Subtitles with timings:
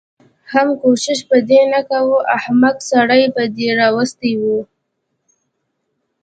[0.51, 4.43] حم کوشش به دې نه کوه احمقې سړی به دې راوستی و.